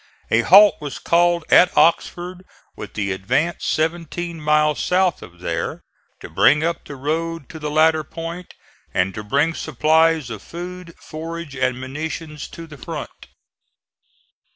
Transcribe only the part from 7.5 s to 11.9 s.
the latter point and to bring supplies of food, forage and